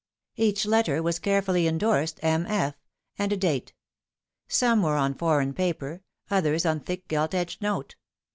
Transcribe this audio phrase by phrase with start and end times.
[0.35, 2.47] Each letter was carefully indorsed" M.
[2.47, 2.73] F."
[3.19, 3.73] and a date
[4.47, 7.95] Some were on foreign paper, others on thick gilt edged note.